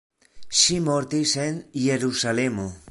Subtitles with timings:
[0.59, 2.71] Ŝi mortis en Jerusalemo.